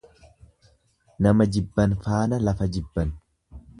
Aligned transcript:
Nama 1.27 1.47
jibban 1.57 1.95
faana 2.07 2.41
lafa 2.49 2.69
jibban. 2.79 3.15